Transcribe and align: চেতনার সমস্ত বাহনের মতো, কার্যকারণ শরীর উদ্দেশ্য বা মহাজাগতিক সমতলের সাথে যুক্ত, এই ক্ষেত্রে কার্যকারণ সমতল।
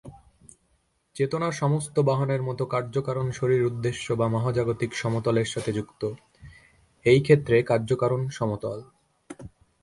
চেতনার 1.15 1.53
সমস্ত 1.53 1.95
বাহনের 1.99 2.41
মতো, 2.43 2.63
কার্যকারণ 2.65 3.27
শরীর 3.31 3.61
উদ্দেশ্য 3.65 4.05
বা 4.13 4.27
মহাজাগতিক 4.27 4.91
সমতলের 4.93 5.47
সাথে 5.47 5.71
যুক্ত, 5.73 6.01
এই 7.05 7.19
ক্ষেত্রে 7.21 7.55
কার্যকারণ 7.63 8.21
সমতল। 8.29 8.79